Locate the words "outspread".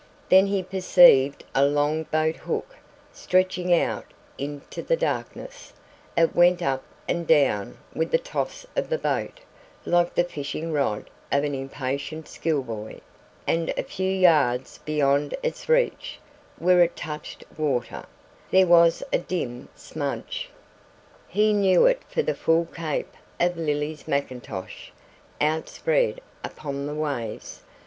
25.39-26.21